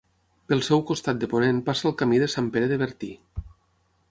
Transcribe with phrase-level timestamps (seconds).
[0.53, 3.13] Pel seu costat de ponent passa el Camí de Sant Pere de Bertí.